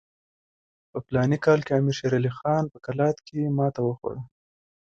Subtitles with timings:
[0.91, 4.21] په فلاني کال کې امیر شېر علي خان په قلات کې ماته وخوړه.